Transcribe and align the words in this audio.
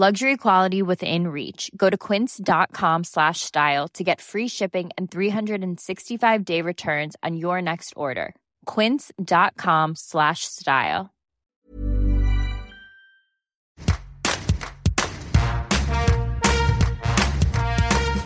Luxury 0.00 0.36
quality 0.36 0.80
within 0.80 1.26
reach. 1.26 1.72
Go 1.76 1.90
to 1.90 1.96
quince.com 1.98 3.02
slash 3.02 3.40
style 3.40 3.88
to 3.94 4.04
get 4.04 4.20
free 4.20 4.46
shipping 4.46 4.90
and 4.96 5.10
365 5.10 6.44
day 6.44 6.62
returns 6.62 7.16
on 7.24 7.36
your 7.36 7.60
next 7.60 7.94
order. 7.96 8.36
Quince.com 8.64 9.96
slash 9.96 10.44
style. 10.44 11.10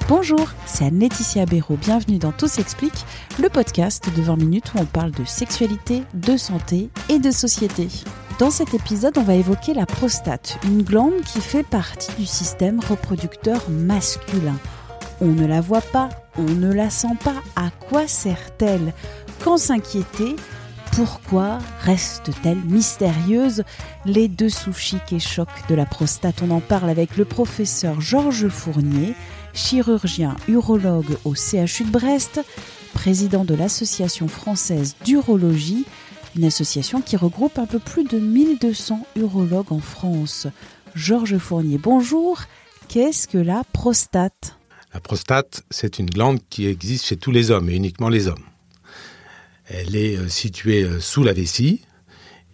Bonjour, 0.08 0.46
c'est 0.66 0.84
Anne-Laetitia 0.84 1.46
Béraud. 1.46 1.78
Bienvenue 1.78 2.18
dans 2.18 2.32
Tout 2.32 2.48
s'explique, 2.48 3.06
le 3.40 3.48
podcast 3.48 4.14
de 4.14 4.20
20 4.20 4.36
minutes 4.36 4.74
où 4.74 4.78
on 4.80 4.84
parle 4.84 5.12
de 5.12 5.24
sexualité, 5.24 6.02
de 6.12 6.36
santé 6.36 6.90
et 7.08 7.18
de 7.18 7.30
société. 7.30 7.88
Dans 8.38 8.50
cet 8.50 8.74
épisode, 8.74 9.18
on 9.18 9.22
va 9.22 9.34
évoquer 9.34 9.74
la 9.74 9.86
prostate, 9.86 10.58
une 10.64 10.82
glande 10.82 11.20
qui 11.24 11.40
fait 11.40 11.62
partie 11.62 12.12
du 12.18 12.26
système 12.26 12.80
reproducteur 12.80 13.68
masculin. 13.68 14.58
On 15.20 15.26
ne 15.26 15.46
la 15.46 15.60
voit 15.60 15.82
pas, 15.82 16.08
on 16.36 16.42
ne 16.42 16.72
la 16.72 16.90
sent 16.90 17.16
pas. 17.22 17.36
À 17.56 17.70
quoi 17.88 18.08
sert-elle? 18.08 18.94
Quand 19.44 19.58
s'inquiéter? 19.58 20.34
Pourquoi 20.92 21.58
reste-t-elle 21.80 22.58
mystérieuse? 22.58 23.64
Les 24.04 24.28
dessous 24.28 24.72
chics 24.72 25.12
et 25.12 25.20
chocs 25.20 25.48
de 25.68 25.74
la 25.74 25.86
prostate, 25.86 26.42
on 26.42 26.50
en 26.50 26.60
parle 26.60 26.90
avec 26.90 27.16
le 27.16 27.24
professeur 27.24 28.00
Georges 28.00 28.48
Fournier, 28.48 29.14
chirurgien 29.54 30.36
urologue 30.48 31.16
au 31.24 31.34
CHU 31.34 31.84
de 31.84 31.90
Brest, 31.90 32.40
président 32.92 33.44
de 33.44 33.54
l'Association 33.54 34.28
française 34.28 34.96
d'urologie, 35.04 35.86
une 36.36 36.44
association 36.44 37.00
qui 37.00 37.16
regroupe 37.16 37.58
un 37.58 37.66
peu 37.66 37.78
plus 37.78 38.04
de 38.04 38.18
1200 38.18 39.06
urologues 39.16 39.72
en 39.72 39.80
France. 39.80 40.46
Georges 40.94 41.38
Fournier, 41.38 41.78
bonjour. 41.78 42.40
Qu'est-ce 42.88 43.28
que 43.28 43.38
la 43.38 43.62
prostate? 43.72 44.56
La 44.92 45.00
prostate, 45.00 45.62
c'est 45.70 45.98
une 45.98 46.10
glande 46.10 46.40
qui 46.50 46.66
existe 46.66 47.06
chez 47.06 47.16
tous 47.16 47.30
les 47.30 47.50
hommes 47.50 47.70
et 47.70 47.74
uniquement 47.74 48.08
les 48.08 48.28
hommes. 48.28 48.44
Elle 49.64 49.96
est 49.96 50.16
euh, 50.16 50.28
située 50.28 50.82
euh, 50.82 51.00
sous 51.00 51.22
la 51.22 51.32
vessie 51.32 51.82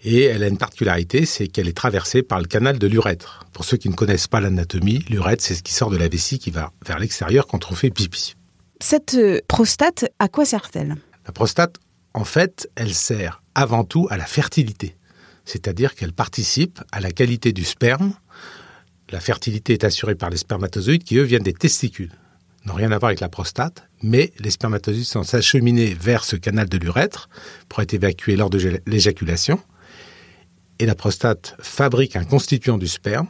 et 0.03 0.23
elle 0.23 0.45
a 0.45 0.49
une 0.49 0.59
particularité, 0.59 1.27
c'est 1.27 1.49
qu'elle 1.49 1.67
est 1.67 1.77
traversée 1.77 2.23
par 2.23 2.39
le 2.39 2.47
canal 2.47 2.79
de 2.79 2.87
l'urètre. 2.87 3.47
Pour 3.53 3.65
ceux 3.65 3.77
qui 3.77 3.89
ne 3.89 3.95
connaissent 3.95 4.29
pas 4.29 4.41
l'anatomie, 4.41 5.05
l'urètre, 5.09 5.43
c'est 5.43 5.57
ce 5.57 5.65
qui 5.65 5.73
sort 5.73 5.91
de 5.91 5.97
la 5.97 6.09
vessie 6.09 6.39
qui 6.39 6.53
va 6.53 6.73
vers 6.87 7.01
l'extérieur 7.01 7.49
quand 7.49 7.73
on 7.73 7.75
fait 7.75 7.91
pipi. 7.91 8.37
Cette 8.81 9.15
euh, 9.15 9.41
prostate, 9.49 10.05
à 10.21 10.29
quoi 10.29 10.45
sert-elle? 10.45 10.95
La 11.27 11.33
prostate, 11.33 11.79
en 12.15 12.25
fait, 12.25 12.71
elle 12.77 12.95
sert 12.95 13.43
avant 13.59 13.85
tout 13.85 14.07
à 14.11 14.17
la 14.17 14.27
fertilité. 14.27 14.97
C'est-à-dire 15.45 15.95
qu'elle 15.95 16.13
participe 16.13 16.81
à 16.93 17.01
la 17.01 17.11
qualité 17.11 17.53
du 17.53 17.65
sperme. 17.65 18.13
La 19.11 19.21
fertilité 19.21 19.73
est 19.73 19.85
assurée 19.85 20.15
par 20.15 20.31
les 20.31 20.37
spermatozoïdes 20.37 21.05
qui, 21.05 21.17
eux, 21.17 21.23
viennent 21.23 21.43
des 21.43 21.55
testicules 21.55 22.13
n'ont 22.69 22.75
rien 22.75 22.93
à 22.93 22.99
voir 22.99 23.09
avec 23.09 23.21
la 23.21 23.29
prostate, 23.29 23.89
mais 24.03 24.33
les 24.39 24.51
spermatozoïdes 24.51 25.05
sont 25.05 25.35
acheminés 25.35 25.95
vers 25.95 26.25
ce 26.25 26.37
canal 26.37 26.69
de 26.69 26.79
l'urètre 26.79 27.29
pour 27.69 27.83
être 27.83 27.95
évacués 27.95 28.37
lors 28.37 28.51
de 28.51 28.81
l'éjaculation. 28.87 29.61
Et 30.79 30.87
la 30.87 30.95
prostate 30.95 31.57
fabrique 31.59 32.15
un 32.15 32.25
constituant 32.25 32.79
du 32.79 32.87
sperme 32.87 33.27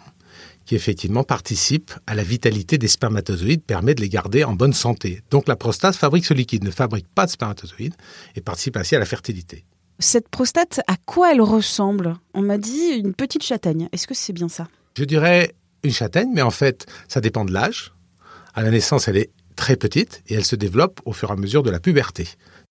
qui 0.67 0.75
effectivement 0.75 1.25
participe 1.25 1.93
à 2.07 2.15
la 2.15 2.23
vitalité 2.23 2.77
des 2.77 2.89
spermatozoïdes, 2.89 3.63
permet 3.63 3.95
de 3.95 4.03
les 4.03 4.11
garder 4.11 4.45
en 4.45 4.53
bonne 4.53 4.75
santé. 4.75 5.23
Donc 5.31 5.49
la 5.49 5.57
prostate 5.57 5.97
fabrique 5.97 6.27
ce 6.27 6.35
liquide, 6.35 6.63
ne 6.63 6.71
fabrique 6.71 7.07
pas 7.15 7.25
de 7.25 7.31
spermatozoïdes 7.31 7.95
et 8.37 8.43
participe 8.43 8.77
ainsi 8.77 8.95
à 8.95 8.99
la 8.99 9.07
fertilité. 9.07 9.65
Cette 10.01 10.29
prostate, 10.29 10.81
à 10.87 10.95
quoi 11.07 11.33
elle 11.33 11.41
ressemble? 11.41 12.15
On 12.33 12.41
m'a 12.41 12.57
dit 12.57 12.91
une 12.97 13.15
petite 13.15 13.43
châtaigne. 13.43 13.89
Est-ce 13.91 14.07
que 14.07 14.15
c'est 14.15 14.33
bien 14.33 14.49
ça? 14.49 14.69
Je 14.97 15.03
dirais 15.03 15.57
une 15.83 15.91
châtaigne, 15.91 16.31
mais 16.33 16.43
en 16.43 16.53
fait, 16.53 16.87
ça 17.09 17.21
dépend 17.21 17.45
de 17.45 17.53
l'âge. 17.53 17.93
À 18.55 18.63
la 18.63 18.71
naissance, 18.71 19.09
elle 19.09 19.17
est 19.17 19.31
très 19.57 19.75
petite 19.75 20.23
et 20.29 20.35
elle 20.35 20.45
se 20.45 20.55
développe 20.55 21.01
au 21.05 21.13
fur 21.13 21.31
et 21.31 21.33
à 21.33 21.37
mesure 21.37 21.65
de 21.65 21.71
la 21.71 21.81
puberté. 21.81 22.29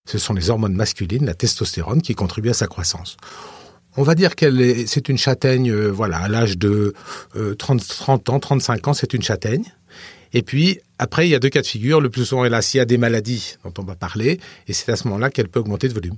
Ce 0.08 0.18
sont 0.18 0.34
les 0.34 0.50
hormones 0.50 0.74
masculines, 0.74 1.26
la 1.26 1.34
testostérone, 1.34 2.02
qui 2.02 2.16
contribuent 2.16 2.52
à 2.52 2.54
sa 2.54 2.68
croissance. 2.68 3.18
On 3.98 4.04
va 4.04 4.16
dire 4.16 4.36
qu'elle 4.36 4.62
est, 4.62 4.88
c'est 4.88 5.10
une 5.10 5.18
châtaigne, 5.18 5.70
euh, 5.70 5.90
voilà, 5.90 6.20
à 6.20 6.30
l'âge 6.30 6.58
de 6.58 6.94
30, 7.58 7.82
euh, 7.82 7.86
30 7.90 8.30
ans, 8.30 8.40
35 8.40 8.88
ans, 8.88 8.94
c'est 8.94 9.14
une 9.14 9.22
châtaigne. 9.22 9.66
Et 10.32 10.44
puis, 10.44 10.80
après, 10.98 11.28
il 11.28 11.32
y 11.32 11.36
a 11.36 11.40
deux 11.40 11.50
cas 11.50 11.62
de 11.62 11.68
figure. 11.68 12.00
Le 12.00 12.10
plus 12.10 12.24
souvent, 12.24 12.46
elle 12.46 12.54
a, 12.54 12.62
s'il 12.62 12.78
y 12.78 12.82
a 12.82 12.86
des 12.86 12.98
maladies 12.98 13.56
dont 13.66 13.74
on 13.80 13.84
va 13.84 13.96
parler, 13.96 14.40
et 14.68 14.74
c'est 14.74 14.90
à 14.90 14.96
ce 14.96 15.10
moment-là 15.10 15.30
qu'elle 15.30 15.50
peut 15.50 15.60
augmenter 15.60 15.90
de 15.90 15.94
volume. 15.94 16.16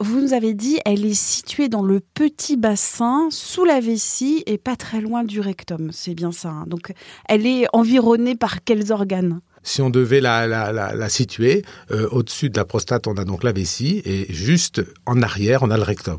Vous 0.00 0.20
nous 0.20 0.32
avez 0.32 0.54
dit, 0.54 0.78
elle 0.84 1.04
est 1.04 1.14
située 1.14 1.68
dans 1.68 1.82
le 1.82 2.00
petit 2.00 2.56
bassin, 2.56 3.28
sous 3.30 3.64
la 3.64 3.80
vessie 3.80 4.42
et 4.46 4.58
pas 4.58 4.76
très 4.76 5.00
loin 5.00 5.24
du 5.24 5.40
rectum. 5.40 5.90
C'est 5.92 6.14
bien 6.14 6.32
ça. 6.32 6.50
Hein. 6.50 6.64
Donc, 6.66 6.92
elle 7.28 7.46
est 7.46 7.66
environnée 7.72 8.34
par 8.34 8.64
quels 8.64 8.92
organes? 8.92 9.40
Si 9.62 9.80
on 9.80 9.90
devait 9.90 10.20
la, 10.20 11.08
situer, 11.08 11.64
euh, 11.92 12.08
au-dessus 12.10 12.50
de 12.50 12.56
la 12.56 12.64
prostate, 12.64 13.06
on 13.06 13.14
a 13.14 13.24
donc 13.24 13.44
la 13.44 13.52
vessie, 13.52 14.02
et 14.04 14.26
juste 14.32 14.82
en 15.06 15.22
arrière, 15.22 15.62
on 15.62 15.70
a 15.70 15.76
le 15.76 15.84
rectum. 15.84 16.18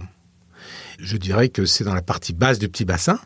Je 1.00 1.18
dirais 1.18 1.50
que 1.50 1.66
c'est 1.66 1.84
dans 1.84 1.94
la 1.94 2.02
partie 2.02 2.34
basse 2.34 2.60
du 2.60 2.70
petit 2.70 2.86
bassin. 2.86 3.20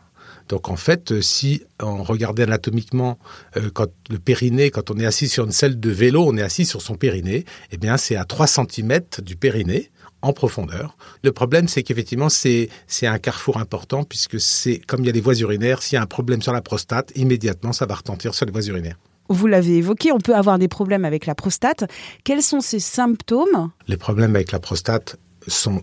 Donc 0.48 0.70
en 0.70 0.76
fait, 0.76 1.20
si 1.20 1.62
on 1.80 2.02
regardait 2.02 2.44
anatomiquement 2.44 3.18
euh, 3.56 3.70
quand 3.72 3.88
le 4.08 4.18
périnée, 4.18 4.70
quand 4.70 4.90
on 4.90 4.98
est 4.98 5.06
assis 5.06 5.28
sur 5.28 5.44
une 5.44 5.52
selle 5.52 5.78
de 5.78 5.90
vélo, 5.90 6.24
on 6.26 6.36
est 6.36 6.42
assis 6.42 6.64
sur 6.64 6.80
son 6.80 6.96
périnée, 6.96 7.44
eh 7.70 7.76
bien 7.76 7.96
c'est 7.98 8.16
à 8.16 8.24
3 8.24 8.46
cm 8.46 9.00
du 9.22 9.36
périnée 9.36 9.90
en 10.22 10.32
profondeur. 10.32 10.96
Le 11.22 11.32
problème, 11.32 11.68
c'est 11.68 11.82
qu'effectivement, 11.82 12.28
c'est 12.28 12.68
un 13.02 13.18
carrefour 13.18 13.58
important 13.58 14.04
puisque 14.04 14.40
c'est 14.40 14.78
comme 14.78 15.00
il 15.00 15.06
y 15.06 15.08
a 15.10 15.12
les 15.12 15.20
voies 15.20 15.38
urinaires, 15.38 15.82
s'il 15.82 15.96
y 15.96 15.98
a 15.98 16.02
un 16.02 16.06
problème 16.06 16.42
sur 16.42 16.52
la 16.52 16.62
prostate, 16.62 17.12
immédiatement, 17.14 17.72
ça 17.72 17.86
va 17.86 17.94
retentir 17.94 18.34
sur 18.34 18.46
les 18.46 18.52
voies 18.52 18.66
urinaires. 18.66 18.98
Vous 19.28 19.46
l'avez 19.46 19.76
évoqué, 19.76 20.10
on 20.10 20.18
peut 20.18 20.34
avoir 20.34 20.58
des 20.58 20.68
problèmes 20.68 21.04
avec 21.04 21.26
la 21.26 21.34
prostate. 21.34 21.84
Quels 22.24 22.42
sont 22.42 22.60
ces 22.60 22.80
symptômes? 22.80 23.70
Les 23.86 23.98
problèmes 23.98 24.34
avec 24.34 24.52
la 24.52 24.58
prostate 24.58 25.16
sont 25.46 25.82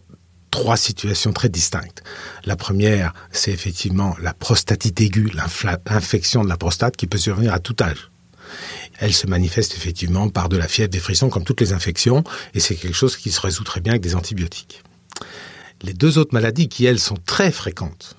trois 0.49 0.77
situations 0.77 1.31
très 1.31 1.49
distinctes. 1.49 2.01
La 2.45 2.55
première, 2.55 3.13
c'est 3.31 3.51
effectivement 3.51 4.15
la 4.21 4.33
prostatite 4.33 4.99
aiguë, 4.99 5.31
l'infection 5.85 6.43
de 6.43 6.49
la 6.49 6.57
prostate 6.57 6.95
qui 6.95 7.07
peut 7.07 7.17
survenir 7.17 7.53
à 7.53 7.59
tout 7.59 7.75
âge 7.81 8.09
elle 8.99 9.13
se 9.13 9.27
manifeste 9.27 9.75
effectivement 9.75 10.29
par 10.29 10.49
de 10.49 10.57
la 10.57 10.67
fièvre, 10.67 10.89
des 10.89 10.99
frissons, 10.99 11.29
comme 11.29 11.43
toutes 11.43 11.61
les 11.61 11.73
infections, 11.73 12.23
et 12.53 12.59
c'est 12.59 12.75
quelque 12.75 12.95
chose 12.95 13.17
qui 13.17 13.31
se 13.31 13.41
résout 13.41 13.63
très 13.63 13.81
bien 13.81 13.93
avec 13.93 14.01
des 14.01 14.15
antibiotiques. 14.15 14.83
Les 15.81 15.93
deux 15.93 16.17
autres 16.17 16.33
maladies 16.33 16.69
qui, 16.69 16.85
elles, 16.85 16.99
sont 16.99 17.17
très 17.25 17.51
fréquentes, 17.51 18.15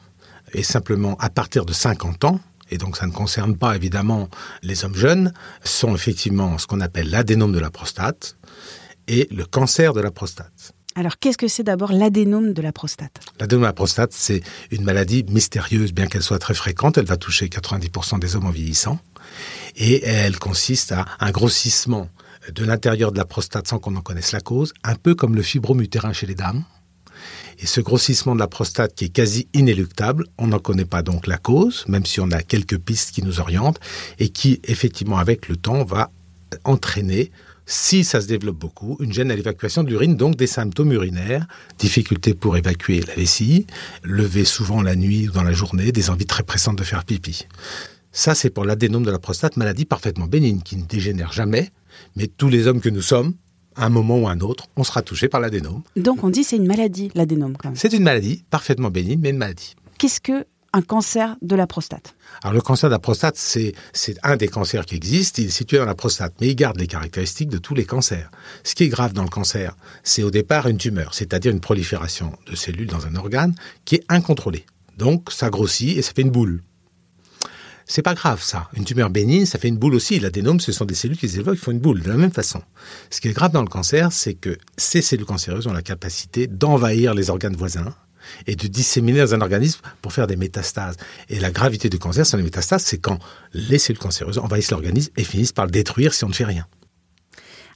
et 0.53 0.63
simplement 0.63 1.17
à 1.19 1.31
partir 1.31 1.65
de 1.65 1.73
50 1.73 2.25
ans, 2.25 2.41
et 2.71 2.79
donc 2.79 2.97
ça 2.97 3.07
ne 3.07 3.13
concerne 3.13 3.57
pas 3.57 3.77
évidemment 3.77 4.29
les 4.63 4.85
hommes 4.85 4.97
jeunes, 4.97 5.33
sont 5.65 5.95
effectivement 5.95 6.59
ce 6.59 6.67
qu'on 6.67 6.81
appelle 6.81 7.11
l'adénome 7.11 7.53
de 7.53 7.61
la 7.61 7.71
prostate 7.71 8.37
et 9.09 9.29
le 9.31 9.45
cancer 9.45 9.93
de 9.93 10.01
la 10.01 10.11
prostate. 10.11 10.73
Alors, 10.99 11.19
qu'est-ce 11.19 11.37
que 11.37 11.47
c'est 11.47 11.63
d'abord 11.63 11.93
l'adénome 11.93 12.55
de 12.55 12.63
la 12.63 12.73
prostate? 12.73 13.21
L'adénome 13.39 13.65
de 13.65 13.67
la 13.67 13.75
prostate, 13.75 14.15
c'est 14.15 14.43
une 14.71 14.83
maladie 14.83 15.25
mystérieuse, 15.29 15.93
bien 15.93 16.07
qu'elle 16.07 16.23
soit 16.23 16.39
très 16.39 16.55
fréquente. 16.55 16.97
Elle 16.97 17.05
va 17.05 17.19
toucher 17.19 17.49
90% 17.49 18.19
des 18.19 18.35
hommes 18.35 18.47
en 18.47 18.51
vieillissant 18.51 18.99
et 19.77 20.05
elle 20.05 20.39
consiste 20.39 20.93
à 20.93 21.07
un 21.21 21.31
grossissement 21.31 22.09
de 22.53 22.65
l'intérieur 22.65 23.13
de 23.13 23.19
la 23.19 23.25
prostate 23.25 23.69
sans 23.69 23.79
qu'on 23.79 23.97
en 23.97 24.03
connaisse 24.03 24.33
la 24.33 24.41
cause, 24.41 24.73
un 24.85 24.95
peu 24.95 25.15
comme 25.15 25.35
le 25.35 25.43
fibrome 25.43 25.81
utérin 25.81 26.13
chez 26.13 26.27
les 26.27 26.35
dames. 26.35 26.65
Et 27.59 27.67
ce 27.67 27.81
grossissement 27.81 28.35
de 28.35 28.41
la 28.41 28.49
prostate 28.49 28.95
qui 28.95 29.07
est 29.07 29.11
quasi 29.11 29.49
inéluctable, 29.55 30.27
on 30.39 30.49
n'en 30.49 30.59
connaît 30.59 30.85
pas 30.85 31.03
donc 31.03 31.27
la 31.27 31.39
cause, 31.39 31.85
même 31.89 32.05
si 32.05 32.21
on 32.21 32.31
a 32.31 32.43
quelques 32.43 32.79
pistes 32.79 33.13
qui 33.13 33.23
nous 33.23 33.41
orientent, 33.41 33.81
et 34.19 34.29
qui, 34.29 34.61
effectivement, 34.65 35.19
avec 35.19 35.49
le 35.49 35.57
temps, 35.57 35.83
va 35.85 36.11
entraîner, 36.65 37.31
si 37.65 38.05
ça 38.05 38.21
se 38.21 38.27
développe 38.27 38.59
beaucoup, 38.59 38.97
une 39.01 39.13
gêne 39.13 39.31
à 39.31 39.37
l'évacuation 39.37 39.83
de 39.83 39.89
l'urine, 39.89 40.17
donc 40.17 40.37
des 40.37 40.47
symptômes 40.47 40.93
urinaires, 40.93 41.47
difficulté 41.79 42.35
pour 42.35 42.57
évacuer 42.57 43.01
la 43.01 43.15
vessie, 43.15 43.67
lever 44.05 44.45
souvent 44.45 44.83
la 44.83 44.95
nuit 44.95 45.29
ou 45.29 45.33
dans 45.33 45.43
la 45.43 45.53
journée, 45.53 45.93
des 45.93 46.11
envies 46.11 46.27
très 46.27 46.43
pressantes 46.43 46.77
de 46.77 46.85
faire 46.85 47.05
pipi. 47.05 47.47
Ça, 48.17 48.35
c'est 48.35 48.49
pour 48.49 48.65
l'adénome 48.65 49.05
de 49.05 49.11
la 49.11 49.19
prostate, 49.19 49.59
maladie 49.59 49.85
parfaitement 49.85 50.25
bénigne, 50.25 50.63
qui 50.63 50.77
ne 50.77 50.85
dégénère 50.85 51.35
jamais. 51.35 51.71
Mais 52.17 52.29
tous 52.29 52.49
les 52.49 52.67
hommes 52.67 52.81
que 52.81 52.89
nous 52.89 53.03
sommes, 53.03 53.35
à 53.75 53.85
un 53.85 53.89
moment 53.91 54.19
ou 54.19 54.27
à 54.27 54.31
un 54.31 54.41
autre, 54.41 54.69
on 54.77 54.85
sera 54.85 55.03
touché 55.03 55.29
par 55.29 55.39
l'adénome. 55.39 55.83
Donc 55.97 56.25
on 56.25 56.31
dit 56.31 56.43
c'est 56.43 56.57
une 56.57 56.67
maladie, 56.67 57.11
l'adénome 57.15 57.59
quand 57.59 57.69
même. 57.69 57.77
C'est 57.77 57.93
une 57.93 58.05
maladie, 58.05 58.43
parfaitement 58.49 58.89
bénigne, 58.89 59.21
mais 59.21 59.29
une 59.29 59.37
maladie. 59.37 59.77
Qu'est-ce 59.99 60.23
que 60.23 60.47
un 60.73 60.81
cancer 60.81 61.37
de 61.43 61.55
la 61.57 61.67
prostate? 61.67 62.17
Alors 62.43 62.55
le 62.55 62.63
cancer 62.63 62.89
de 62.89 62.95
la 62.95 62.99
prostate, 62.99 63.37
c'est 63.37 63.75
un 64.23 64.37
des 64.37 64.49
cancers 64.49 64.87
qui 64.87 64.97
existent, 64.97 65.43
il 65.43 65.49
est 65.49 65.51
situé 65.51 65.77
dans 65.77 65.85
la 65.85 65.95
prostate, 65.95 66.33
mais 66.41 66.49
il 66.49 66.55
garde 66.57 66.81
les 66.81 66.87
caractéristiques 66.87 67.51
de 67.51 67.59
tous 67.59 67.75
les 67.75 67.85
cancers. 67.85 68.31
Ce 68.65 68.75
qui 68.75 68.85
est 68.85 68.89
grave 68.89 69.13
dans 69.13 69.25
le 69.25 69.29
cancer, 69.29 69.77
c'est 70.05 70.23
au 70.23 70.31
départ 70.31 70.69
une 70.69 70.79
tumeur, 70.79 71.13
c'est-à-dire 71.13 71.53
une 71.53 71.61
prolifération 71.61 72.33
de 72.47 72.57
cellules 72.57 72.89
dans 72.89 73.07
un 73.07 73.15
organe 73.15 73.55
qui 73.85 73.97
est 73.97 74.05
incontrôlée. 74.09 74.65
Donc 74.97 75.31
ça 75.31 75.51
grossit 75.51 75.99
et 75.99 76.01
ça 76.01 76.13
fait 76.15 76.23
une 76.23 76.31
boule. 76.31 76.63
C'est 77.89 78.03
pas 78.03 78.15
grave 78.15 78.43
ça. 78.43 78.69
Une 78.75 78.85
tumeur 78.85 79.11
bénigne, 79.11 79.47
ça 79.47 79.61
fait 79.61 79.69
une 79.69 79.79
boule 79.79 79.95
aussi. 79.95 80.19
L'adénome, 80.19 80.59
ce 80.59 80.73
sont 80.73 80.85
des 80.85 80.95
cellules 80.95 81.17
qui 81.17 81.29
s'évoquent, 81.29 81.57
qui 81.57 81.65
font 81.65 81.71
une 81.71 81.79
boule 81.79 82.03
de 82.03 82.09
la 82.09 82.17
même 82.17 82.33
façon. 82.33 82.61
Ce 83.11 83.21
qui 83.21 83.29
est 83.29 83.33
grave 83.33 83.53
dans 83.53 83.63
le 83.63 83.69
cancer, 83.69 84.11
c'est 84.11 84.35
que 84.35 84.59
ces 84.77 85.03
cellules 85.03 85.25
cancéreuses 85.25 85.69
ont 85.69 85.73
la 85.73 85.83
capacité 85.83 86.49
d'envahir 86.49 87.15
les 87.15 87.31
organes 87.31 87.55
voisins 87.55 87.95
et 88.49 88.57
de 88.57 88.67
disséminer 88.67 89.21
dans 89.21 89.35
un 89.35 89.41
organisme 89.41 89.81
pour 90.03 90.13
faire 90.13 90.27
des 90.27 90.35
métastases. 90.35 90.97
Et 91.29 91.39
la 91.39 91.53
gravité 91.53 91.89
du 91.89 92.01
cancer, 92.01 92.25
les 92.37 92.43
métastases, 92.43 92.83
c'est 92.83 92.99
quand 92.99 93.21
les 93.53 93.79
cellules 93.79 94.01
cancéreuses 94.01 94.39
envahissent 94.39 94.73
l'organisme 94.73 95.13
et 95.17 95.23
finissent 95.23 95.53
par 95.53 95.67
le 95.67 95.71
détruire 95.71 96.13
si 96.13 96.25
on 96.25 96.29
ne 96.29 96.35
fait 96.35 96.45
rien. 96.45 96.67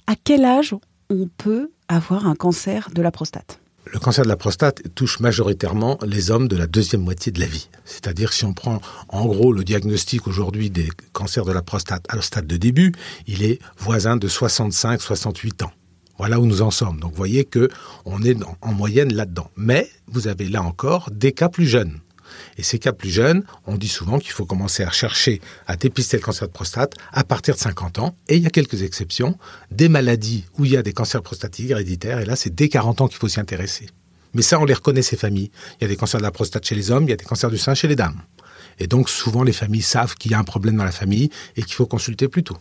À 0.08 0.14
quel 0.16 0.44
âge 0.44 0.74
on 1.08 1.28
peut 1.36 1.70
avoir 1.86 2.26
un 2.26 2.34
cancer 2.34 2.90
de 2.92 3.00
la 3.00 3.12
prostate? 3.12 3.59
Le 3.86 3.98
cancer 3.98 4.24
de 4.24 4.28
la 4.28 4.36
prostate 4.36 4.82
touche 4.94 5.20
majoritairement 5.20 5.98
les 6.06 6.30
hommes 6.30 6.48
de 6.48 6.56
la 6.56 6.66
deuxième 6.66 7.02
moitié 7.02 7.32
de 7.32 7.40
la 7.40 7.46
vie. 7.46 7.68
C'est-à-dire 7.84 8.32
si 8.32 8.44
on 8.44 8.52
prend 8.52 8.80
en 9.08 9.26
gros 9.26 9.52
le 9.52 9.64
diagnostic 9.64 10.26
aujourd'hui 10.26 10.70
des 10.70 10.88
cancers 11.12 11.44
de 11.44 11.52
la 11.52 11.62
prostate 11.62 12.04
à 12.08 12.20
stade 12.20 12.46
de 12.46 12.56
début, 12.56 12.92
il 13.26 13.42
est 13.42 13.58
voisin 13.78 14.16
de 14.16 14.28
65-68 14.28 15.64
ans. 15.64 15.72
Voilà 16.18 16.38
où 16.38 16.46
nous 16.46 16.60
en 16.60 16.70
sommes. 16.70 17.00
Donc 17.00 17.12
vous 17.12 17.16
voyez 17.16 17.44
que 17.44 17.70
on 18.04 18.22
est 18.22 18.36
en 18.60 18.72
moyenne 18.72 19.14
là-dedans. 19.14 19.50
Mais 19.56 19.88
vous 20.06 20.28
avez 20.28 20.48
là 20.48 20.62
encore 20.62 21.08
des 21.10 21.32
cas 21.32 21.48
plus 21.48 21.66
jeunes. 21.66 21.98
Et 22.56 22.62
ces 22.62 22.78
cas 22.78 22.92
plus 22.92 23.10
jeunes, 23.10 23.44
on 23.66 23.76
dit 23.76 23.88
souvent 23.88 24.18
qu'il 24.18 24.32
faut 24.32 24.46
commencer 24.46 24.82
à 24.82 24.90
chercher 24.90 25.40
à 25.66 25.76
dépister 25.76 26.16
le 26.16 26.22
cancer 26.22 26.48
de 26.48 26.52
prostate 26.52 26.94
à 27.12 27.24
partir 27.24 27.54
de 27.54 27.60
50 27.60 27.98
ans. 27.98 28.14
Et 28.28 28.36
il 28.36 28.42
y 28.42 28.46
a 28.46 28.50
quelques 28.50 28.82
exceptions, 28.82 29.38
des 29.70 29.88
maladies 29.88 30.44
où 30.58 30.64
il 30.64 30.72
y 30.72 30.76
a 30.76 30.82
des 30.82 30.92
cancers 30.92 31.22
prostatiques 31.22 31.70
héréditaires. 31.70 32.20
Et 32.20 32.24
là, 32.24 32.36
c'est 32.36 32.54
dès 32.54 32.68
40 32.68 33.00
ans 33.02 33.08
qu'il 33.08 33.18
faut 33.18 33.28
s'y 33.28 33.40
intéresser. 33.40 33.86
Mais 34.34 34.42
ça, 34.42 34.60
on 34.60 34.64
les 34.64 34.74
reconnaît, 34.74 35.02
ces 35.02 35.16
familles. 35.16 35.50
Il 35.80 35.82
y 35.82 35.84
a 35.84 35.88
des 35.88 35.96
cancers 35.96 36.20
de 36.20 36.24
la 36.24 36.30
prostate 36.30 36.64
chez 36.64 36.74
les 36.74 36.90
hommes, 36.90 37.04
il 37.04 37.10
y 37.10 37.12
a 37.12 37.16
des 37.16 37.24
cancers 37.24 37.50
du 37.50 37.58
sein 37.58 37.74
chez 37.74 37.88
les 37.88 37.96
dames. 37.96 38.22
Et 38.78 38.86
donc, 38.86 39.10
souvent, 39.10 39.42
les 39.42 39.52
familles 39.52 39.82
savent 39.82 40.14
qu'il 40.14 40.30
y 40.30 40.34
a 40.34 40.38
un 40.38 40.44
problème 40.44 40.76
dans 40.76 40.84
la 40.84 40.92
famille 40.92 41.30
et 41.56 41.62
qu'il 41.62 41.74
faut 41.74 41.86
consulter 41.86 42.28
plus 42.28 42.44
tôt. 42.44 42.56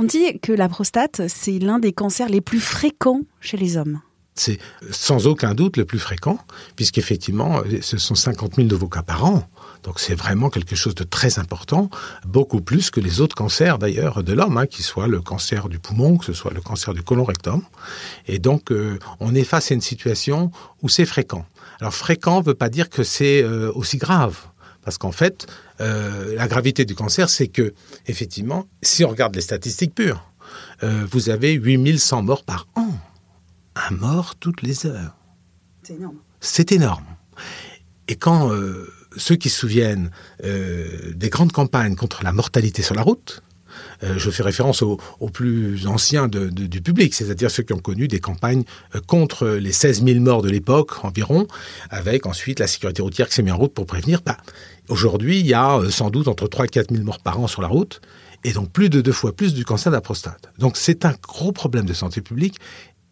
On 0.00 0.04
dit 0.04 0.38
que 0.40 0.52
la 0.52 0.68
prostate, 0.68 1.22
c'est 1.28 1.58
l'un 1.58 1.80
des 1.80 1.92
cancers 1.92 2.28
les 2.28 2.40
plus 2.40 2.60
fréquents 2.60 3.22
chez 3.40 3.56
les 3.56 3.76
hommes 3.76 4.00
c'est 4.40 4.58
sans 4.90 5.26
aucun 5.26 5.54
doute 5.54 5.76
le 5.76 5.84
plus 5.84 5.98
fréquent, 5.98 6.38
puisqu'effectivement, 6.76 7.62
ce 7.80 7.98
sont 7.98 8.14
50 8.14 8.56
000 8.56 8.68
nouveaux 8.68 8.88
cas 8.88 9.02
par 9.02 9.24
an. 9.24 9.48
Donc 9.82 10.00
c'est 10.00 10.14
vraiment 10.14 10.50
quelque 10.50 10.76
chose 10.76 10.94
de 10.94 11.04
très 11.04 11.38
important, 11.38 11.88
beaucoup 12.26 12.60
plus 12.60 12.90
que 12.90 13.00
les 13.00 13.20
autres 13.20 13.36
cancers 13.36 13.78
d'ailleurs 13.78 14.22
de 14.22 14.32
l'homme, 14.32 14.56
hein, 14.56 14.66
qu'il 14.66 14.84
soit 14.84 15.06
le 15.06 15.20
cancer 15.20 15.68
du 15.68 15.78
poumon, 15.78 16.18
que 16.18 16.24
ce 16.24 16.32
soit 16.32 16.52
le 16.52 16.60
cancer 16.60 16.94
du 16.94 17.02
côlon 17.02 17.24
rectum. 17.24 17.62
Et 18.26 18.38
donc 18.38 18.72
euh, 18.72 18.98
on 19.20 19.34
est 19.34 19.44
face 19.44 19.70
à 19.70 19.74
une 19.74 19.80
situation 19.80 20.50
où 20.82 20.88
c'est 20.88 21.06
fréquent. 21.06 21.46
Alors 21.80 21.94
fréquent 21.94 22.40
ne 22.40 22.44
veut 22.44 22.54
pas 22.54 22.68
dire 22.68 22.90
que 22.90 23.02
c'est 23.02 23.42
euh, 23.42 23.70
aussi 23.74 23.98
grave. 23.98 24.36
Parce 24.82 24.96
qu'en 24.96 25.12
fait, 25.12 25.46
euh, 25.80 26.34
la 26.34 26.48
gravité 26.48 26.86
du 26.86 26.94
cancer, 26.94 27.28
c'est 27.28 27.48
que, 27.48 27.74
effectivement, 28.06 28.66
si 28.80 29.04
on 29.04 29.10
regarde 29.10 29.34
les 29.34 29.42
statistiques 29.42 29.94
pures, 29.94 30.24
vous 30.80 31.28
avez 31.28 31.52
8100 31.52 32.22
morts 32.22 32.44
par 32.44 32.68
an 32.74 32.88
un 33.90 33.94
mort 33.94 34.34
toutes 34.36 34.62
les 34.62 34.86
heures. 34.86 35.16
C'est 35.82 35.94
énorme. 35.94 36.16
C'est 36.40 36.72
énorme. 36.72 37.04
Et 38.08 38.16
quand 38.16 38.52
euh, 38.52 38.88
ceux 39.16 39.36
qui 39.36 39.48
se 39.48 39.58
souviennent 39.58 40.10
euh, 40.44 41.12
des 41.14 41.28
grandes 41.28 41.52
campagnes 41.52 41.94
contre 41.94 42.24
la 42.24 42.32
mortalité 42.32 42.82
sur 42.82 42.94
la 42.94 43.02
route, 43.02 43.42
euh, 44.02 44.14
je 44.16 44.30
fais 44.30 44.42
référence 44.42 44.82
aux, 44.82 44.98
plus 45.32 45.86
anciens 45.86 46.26
du 46.28 46.82
public, 46.82 47.14
c'est-à-dire 47.14 47.50
ceux 47.50 47.62
qui 47.62 47.72
ont 47.72 47.78
connu 47.78 48.08
des 48.08 48.18
campagnes 48.18 48.64
contre 49.06 49.46
les 49.46 49.72
16 49.72 50.04
000 50.04 50.20
morts 50.20 50.42
de 50.42 50.48
l'époque 50.48 51.04
environ, 51.04 51.46
avec 51.90 52.26
ensuite 52.26 52.60
la 52.60 52.66
sécurité 52.66 53.02
routière 53.02 53.28
qui 53.28 53.34
s'est 53.34 53.42
mise 53.42 53.52
en 53.52 53.58
route 53.58 53.74
pour 53.74 53.86
prévenir. 53.86 54.20
Bah, 54.24 54.36
Aujourd'hui, 54.88 55.38
il 55.38 55.46
y 55.46 55.54
a 55.54 55.80
sans 55.90 56.10
doute 56.10 56.28
entre 56.28 56.48
3 56.48 56.64
et 56.64 56.68
4 56.68 56.90
000 56.92 57.04
morts 57.04 57.20
par 57.20 57.38
an 57.38 57.46
sur 57.46 57.60
la 57.60 57.68
route, 57.68 58.00
et 58.44 58.52
donc 58.52 58.70
plus 58.70 58.88
de 58.88 59.00
deux 59.00 59.12
fois 59.12 59.32
plus 59.32 59.54
du 59.54 59.64
cancer 59.64 59.90
de 59.90 59.96
la 59.96 60.00
prostate. 60.00 60.50
Donc 60.58 60.76
c'est 60.76 61.04
un 61.04 61.14
gros 61.22 61.52
problème 61.52 61.86
de 61.86 61.92
santé 61.92 62.20
publique, 62.20 62.58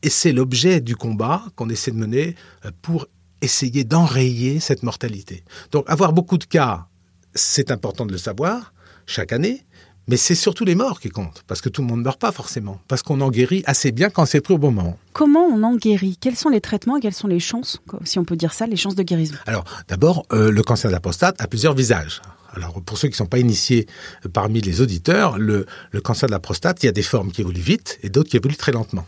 et 0.03 0.11
c'est 0.11 0.33
l'objet 0.33 0.81
du 0.81 0.97
combat 0.97 1.43
qu'on 1.57 1.69
essaie 1.69 1.91
de 1.91 1.97
mener 1.97 2.35
euh, 2.65 2.71
pour 2.83 3.07
essayer 3.43 3.85
d'enrayer 3.85 4.61
cette 4.61 4.83
mortalité. 4.83 5.45
Donc 5.73 5.85
avoir 5.89 6.13
beaucoup 6.13 6.39
de 6.39 6.45
cas, 6.45 6.87
c'est 7.35 7.71
important 7.71 8.07
de 8.07 8.13
le 8.13 8.19
savoir 8.19 8.73
chaque 9.07 9.33
année, 9.33 9.67
mais 10.09 10.17
c'est 10.17 10.35
surtout 10.35 10.65
les 10.65 10.75
morts 10.75 11.01
qui 11.01 11.09
comptent, 11.09 11.43
parce 11.47 11.61
que 11.61 11.69
tout 11.69 11.83
le 11.83 11.89
monde 11.89 11.99
ne 11.99 12.05
meurt 12.05 12.21
pas 12.21 12.31
forcément, 12.31 12.81
parce 12.87 13.03
qu'on 13.03 13.21
en 13.21 13.31
guérit 13.31 13.65
assez 13.67 13.91
bien 13.91 14.09
quand 14.09 14.25
c'est 14.25 14.41
pris 14.41 14.55
au 14.55 14.59
bon 14.59 14.71
moment. 14.71 14.99
Comment 15.13 15.45
on 15.45 15.63
en 15.65 15.75
guérit? 15.75 16.17
Quels 16.21 16.37
sont 16.37 16.49
les 16.49 16.61
traitements 16.61 16.97
et 16.97 17.01
quelles 17.01 17.15
sont 17.15 17.27
les 17.27 17.41
chances, 17.41 17.81
si 18.05 18.19
on 18.19 18.25
peut 18.25 18.37
dire 18.37 18.53
ça, 18.53 18.67
les 18.67 18.77
chances 18.77 18.95
de 18.95 19.03
guérison? 19.03 19.35
Alors, 19.47 19.65
d'abord, 19.89 20.25
euh, 20.33 20.53
le 20.53 20.63
cancer 20.63 20.91
de 20.91 20.95
la 20.95 21.01
prostate 21.01 21.41
a 21.41 21.49
plusieurs 21.49 21.75
visages. 21.75 22.23
Alors, 22.53 22.81
pour 22.83 22.97
ceux 22.99 23.09
qui 23.09 23.13
ne 23.13 23.17
sont 23.17 23.27
pas 23.27 23.41
initiés 23.41 23.87
euh, 24.25 24.29
parmi 24.29 24.61
les 24.61 24.81
auditeurs, 24.81 25.39
le 25.39 25.67
cancer 26.03 26.29
de 26.29 26.33
la 26.33 26.41
prostate, 26.41 26.83
il 26.85 26.87
y 26.87 26.89
a 26.89 26.93
des 26.93 27.03
formes 27.03 27.33
qui 27.33 27.41
évoluent 27.41 27.61
vite 27.61 27.99
et 28.03 28.09
d'autres 28.09 28.31
qui 28.31 28.37
évoluent 28.37 28.57
très 28.57 28.73
lentement. 28.73 29.07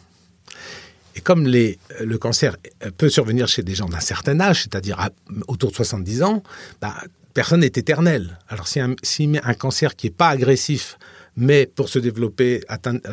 Et 1.19 1.21
comme 1.21 1.49
le 1.49 2.17
cancer 2.17 2.57
peut 2.97 3.09
survenir 3.09 3.49
chez 3.49 3.65
des 3.65 3.75
gens 3.75 3.89
d'un 3.89 3.99
certain 3.99 4.39
âge, 4.39 4.63
c'est-à-dire 4.63 5.11
autour 5.49 5.73
de 5.73 5.75
70 5.75 6.23
ans, 6.23 6.45
bah, 6.81 6.95
personne 7.35 7.61
n'est 7.61 7.67
éternel. 7.67 8.39
Alors 8.49 8.69
si 8.69 8.79
un, 8.79 8.95
un 9.43 9.55
cancer 9.55 9.97
qui 9.97 10.07
n'est 10.07 10.13
pas 10.13 10.29
agressif, 10.29 10.97
mais 11.37 11.67
pour 11.67 11.89
se 11.89 11.99
développer, 11.99 12.63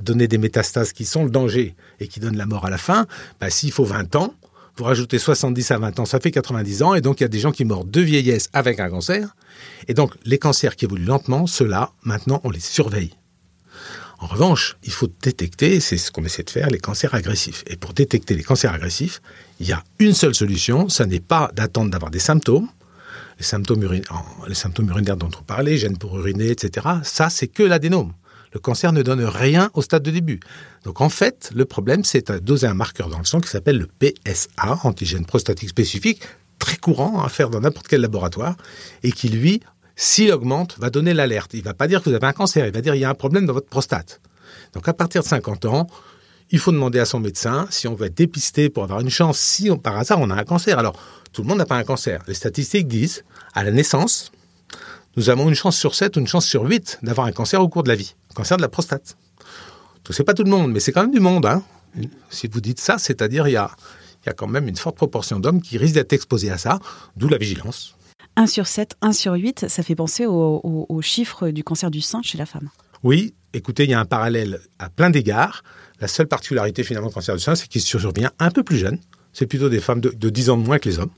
donner 0.04 0.28
des 0.28 0.38
métastases 0.38 0.94
qui 0.94 1.04
sont 1.04 1.24
le 1.24 1.32
danger 1.32 1.76
et 2.00 2.08
qui 2.08 2.20
donnent 2.20 2.38
la 2.38 2.46
mort 2.46 2.68
à 2.68 2.70
la 2.70 2.78
fin, 2.78 3.08
bah, 3.40 3.50
s'il 3.50 3.72
faut 3.72 3.86
20 3.86 4.16
ans, 4.16 4.36
vous 4.78 4.84
rajoutez 4.84 5.18
70 5.18 5.72
à 5.72 5.80
20 5.80 6.00
ans, 6.02 6.06
ça 6.06 6.20
fait 6.20 6.32
90 6.32 6.84
ans, 6.84 6.94
et 6.94 7.02
donc 7.02 7.22
il 7.22 7.24
y 7.24 7.26
a 7.26 7.30
des 7.30 7.40
gens 7.40 7.52
qui 7.52 7.66
meurent 7.66 7.86
de 7.86 8.02
vieillesse 8.02 8.50
avec 8.54 8.80
un 8.80 8.92
cancer. 8.92 9.36
Et 9.88 9.96
donc 9.96 10.14
les 10.26 10.38
cancers 10.38 10.76
qui 10.76 10.86
évoluent 10.86 11.06
lentement, 11.06 11.48
ceux-là, 11.48 11.92
maintenant, 12.04 12.40
on 12.44 12.52
les 12.52 12.60
surveille. 12.60 13.16
En 14.20 14.28
revanche, 14.28 14.78
il 14.84 14.92
faut 14.92 15.08
détecter, 15.22 15.80
c'est 15.80 15.98
ce 15.98 16.12
qu'on 16.12 16.24
essaie 16.24 16.44
de 16.44 16.50
faire, 16.50 16.70
les 16.70 16.80
cancers 16.80 17.14
agressifs. 17.14 17.64
Et 17.68 17.76
pour 17.76 17.94
détecter 17.94 18.36
les 18.36 18.44
cancers 18.44 18.74
agressifs, 18.74 19.22
il 19.60 19.68
y 19.68 19.74
a 19.74 19.84
une 20.00 20.14
seule 20.14 20.36
solution, 20.36 20.90
ce 20.90 21.04
n'est 21.04 21.20
pas 21.20 21.52
d'attendre 21.54 21.92
d'avoir 21.92 22.12
des 22.12 22.20
symptômes, 22.20 22.70
les 23.38 23.44
symptômes, 23.44 23.84
urinaires 23.84 25.18
dont 25.18 25.32
on 25.38 25.44
parlait, 25.44 25.78
gènes 25.78 25.98
pour 25.98 26.18
uriner, 26.18 26.50
etc. 26.50 26.88
Ça, 27.04 27.30
c'est 27.30 27.48
que 27.48 27.64
l'adénome. 27.64 28.14
Le 28.54 28.60
cancer 28.60 28.94
ne 28.94 29.02
donne 29.02 29.24
rien 29.26 29.70
au 29.74 29.82
stade 29.82 30.04
de 30.04 30.12
début. 30.12 30.40
Donc 30.86 31.02
en 31.02 31.10
fait, 31.10 31.50
le 31.54 31.66
problème, 31.66 32.06
c'est 32.06 32.32
de 32.32 32.40
doser 32.40 32.68
un 32.68 32.74
marqueur 32.74 33.10
dans 33.10 33.20
le 33.20 33.26
sang 33.26 33.42
qui 33.42 33.50
s'appelle 33.50 33.78
le 33.78 33.88
PSA, 33.88 34.80
antigène 34.84 35.26
prostatique 35.26 35.70
spécifique, 35.70 36.22
très 36.58 36.78
courant 36.78 37.22
à 37.22 37.28
faire 37.28 37.50
dans 37.50 37.60
n'importe 37.60 37.88
quel 37.90 38.00
laboratoire, 38.00 38.56
et 39.04 39.12
qui, 39.12 39.28
lui, 39.28 39.60
s'il 39.96 40.32
augmente, 40.32 40.78
va 40.80 40.90
donner 40.90 41.14
l'alerte. 41.14 41.54
Il 41.54 41.60
ne 41.60 41.66
va 41.66 41.74
pas 41.74 41.88
dire 41.88 42.02
que 42.02 42.10
vous 42.10 42.16
avez 42.16 42.28
un 42.28 42.34
cancer, 42.34 42.66
il 42.66 42.74
va 42.74 42.82
dire 42.82 42.94
qu'il 42.94 43.02
y 43.02 43.06
a 43.06 43.10
un 43.10 43.16
problème 43.16 43.46
dans 43.46 43.54
votre 43.54 43.70
prostate. 43.70 44.22
Donc 44.74 44.88
à 44.88 44.94
partir 44.94 45.24
de 45.24 45.28
50 45.28 45.66
ans, 45.66 45.88
il 46.52 46.60
faut 46.60 46.72
demander 46.72 47.00
à 47.00 47.06
son 47.06 47.20
médecin 47.20 47.68
si 47.70 47.88
on 47.88 47.96
veut 47.96 48.08
être 48.08 48.16
dépisté 48.16 48.70
pour 48.70 48.84
avoir 48.84 49.00
une 49.00 49.10
chance, 49.10 49.40
si 49.40 49.70
par 49.78 49.98
hasard 49.98 50.20
on 50.20 50.30
a 50.30 50.36
un 50.36 50.44
cancer. 50.44 50.78
Alors, 50.78 50.96
tout 51.32 51.42
le 51.42 51.48
monde 51.48 51.58
n'a 51.58 51.66
pas 51.66 51.78
un 51.78 51.84
cancer. 51.84 52.22
Les 52.28 52.34
statistiques 52.34 52.88
disent, 52.88 53.24
à 53.54 53.64
la 53.64 53.72
naissance, 53.72 54.32
nous 55.18 55.30
avons 55.30 55.48
une 55.48 55.56
chance 55.56 55.78
sur 55.78 55.96
7 55.96 56.18
ou 56.18 56.20
une 56.20 56.28
chance 56.28 56.46
sur 56.46 56.64
8 56.64 57.00
d'avoir 57.02 57.28
un 57.28 57.32
cancer 57.32 57.62
au 57.62 57.70
cours 57.70 57.84
de 57.84 57.90
la 57.90 57.96
vie. 57.96 58.16
cancer 58.34 58.58
de 58.58 58.62
la 58.62 58.70
prostate. 58.70 59.18
Ce 60.10 60.22
n'est 60.22 60.26
pas 60.26 60.34
tout 60.34 60.44
le 60.44 60.52
monde, 60.52 60.72
mais 60.72 60.80
c'est 60.80 60.92
quand 60.92 61.02
même 61.02 61.12
du 61.12 61.20
monde. 61.20 61.46
Hein. 61.46 61.64
Si 62.30 62.48
vous 62.48 62.62
dites 62.62 62.80
ça, 62.80 62.98
c'est-à-dire 62.98 63.48
il 63.48 63.54
y 63.54 63.58
a, 63.58 63.72
il 64.24 64.28
y 64.28 64.30
a 64.30 64.34
quand 64.34 64.48
même 64.48 64.68
une 64.68 64.76
forte 64.76 64.98
proportion 64.98 65.40
d'hommes 65.40 65.62
qui 65.62 65.78
risquent 65.78 65.96
d'être 65.96 66.14
exposés 66.14 66.52
à 66.52 66.58
ça, 66.58 66.80
d'où 67.16 67.28
la 67.28 67.38
vigilance. 67.38 67.95
1 68.36 68.48
sur 68.48 68.68
7, 68.68 68.96
1 69.02 69.14
sur 69.14 69.34
8, 69.34 69.68
ça 69.70 69.84
fait 69.84 69.96
penser 69.96 70.26
aux 70.26 71.02
chiffres 71.02 71.50
du 71.50 71.64
cancer 71.64 71.90
du 71.90 72.02
sein 72.02 72.22
chez 72.22 72.38
la 72.38 72.46
femme. 72.46 72.70
Oui, 73.04 73.34
écoutez, 73.54 73.84
il 73.84 73.92
y 73.92 73.94
a 73.94 74.00
un 74.00 74.06
parallèle 74.06 74.60
à 74.80 74.90
plein 74.90 75.10
d'égards. 75.10 75.64
La 76.02 76.08
seule 76.08 76.28
particularité 76.28 76.84
finalement 76.84 77.10
du 77.10 77.14
cancer 77.14 77.36
du 77.36 77.42
sein, 77.42 77.56
c'est 77.56 77.68
qu'il 77.68 77.82
survient 77.82 78.32
un 78.40 78.52
peu 78.52 78.64
plus 78.64 78.78
jeune. 78.78 79.00
C'est 79.32 79.46
plutôt 79.46 79.70
des 79.70 79.80
femmes 79.80 80.02
de, 80.02 80.30
10 80.30 80.50
ans 80.50 80.58
de 80.58 80.64
moins 80.64 80.80
que 80.80 80.90
les 80.90 81.00
hommes. 81.00 81.12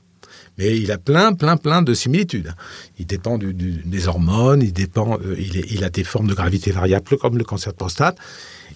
Mais 0.58 0.76
il 0.76 0.90
a 0.90 0.98
plein, 0.98 1.32
plein, 1.32 1.56
plein 1.56 1.82
de 1.82 1.94
similitudes. 1.94 2.52
Il 2.98 3.06
dépend 3.06 3.38
des 3.38 4.08
hormones, 4.08 4.60
il, 4.60 4.72
dépend, 4.72 5.18
euh, 5.20 5.36
il, 5.38 5.84
a 5.84 5.88
des 5.88 6.04
formes 6.04 6.26
de 6.26 6.34
gravité 6.34 6.72
variables 6.72 7.16
comme 7.16 7.38
le 7.38 7.44
cancer 7.44 7.72
de 7.72 7.78
prostate. 7.78 8.18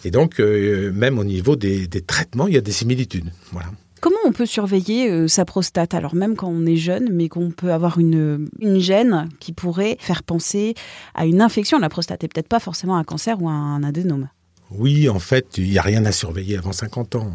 Et 0.05 0.11
donc, 0.11 0.41
euh, 0.41 0.93
même 0.93 1.19
au 1.19 1.25
niveau 1.25 1.57
des, 1.57 1.89
des, 1.89 2.03
traitements, 2.03 2.47
il 2.47 2.55
y 2.55 2.59
a 2.59 2.61
des 2.61 2.73
similitudes. 2.73 3.31
Voilà. 3.51 3.69
Comment 4.03 4.17
on 4.25 4.33
peut 4.33 4.47
surveiller 4.47 5.09
euh, 5.09 5.29
sa 5.29 5.45
prostate 5.45 5.95
alors 5.95 6.17
même 6.17 6.35
quand 6.35 6.49
on 6.49 6.67
est 6.67 6.75
jeune, 6.75 7.11
mais 7.13 7.29
qu'on 7.29 7.53
peut 7.53 7.73
avoir 7.73 8.01
une, 8.01 8.49
une 8.59 8.81
gène 8.81 9.29
qui 9.39 9.53
pourrait 9.53 9.97
faire 10.01 10.25
penser 10.25 10.75
à 11.15 11.25
une 11.25 11.41
infection? 11.41 11.77
De 11.77 11.83
la 11.83 11.89
prostate 11.89 12.25
et 12.25 12.29
peut-être 12.29 12.49
pas 12.49 12.59
forcément 12.59 12.97
un 12.97 13.05
cancer 13.05 13.41
ou 13.41 13.49
un 13.49 13.81
adénome 13.85 14.29
Oui, 14.73 15.09
en 15.09 15.21
fait, 15.21 15.57
il 15.57 15.71
n'y 15.71 15.79
a 15.79 15.83
rien 15.83 16.05
à 16.05 16.11
surveiller 16.11 16.59
avant 16.59 16.73
50 16.73 17.15
ans. 17.15 17.33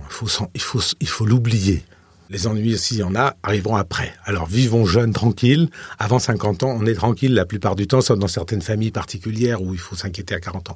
Il 0.55 0.59
faut, 0.59 0.81
il 1.00 1.07
faut 1.07 1.25
l'oublier. 1.25 1.86
Les 2.29 2.47
ennuis, 2.47 2.77
s'il 2.77 2.97
y 2.97 3.03
en 3.03 3.15
a, 3.15 3.38
arriveront 3.43 3.77
après. 3.77 4.13
Alors 4.25 4.45
vivons 4.45 4.86
jeunes, 4.86 5.13
tranquilles. 5.13 5.69
Avant 6.00 6.19
50 6.19 6.63
ans, 6.63 6.77
on 6.77 6.86
est 6.86 6.95
tranquille 6.95 7.33
la 7.33 7.45
plupart 7.45 7.77
du 7.77 7.88
temps, 7.88 8.01
sauf 8.01 8.19
dans 8.19 8.27
certaines 8.27 8.62
familles 8.62 8.91
particulières 8.91 9.62
où 9.62 9.74
il 9.74 9.79
faut 9.79 9.95
s'inquiéter 9.95 10.36
à 10.36 10.41
40 10.41 10.71
ans. 10.71 10.75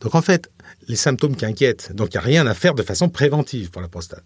Donc 0.00 0.14
en 0.14 0.22
fait, 0.22 0.50
les 0.88 0.96
symptômes 0.96 1.36
qui 1.36 1.44
inquiètent, 1.44 1.92
donc 1.94 2.08
il 2.14 2.16
n'y 2.16 2.22
a 2.22 2.26
rien 2.26 2.46
à 2.46 2.54
faire 2.54 2.74
de 2.74 2.82
façon 2.82 3.08
préventive 3.08 3.70
pour 3.70 3.82
la 3.82 3.88
prostate. 3.88 4.24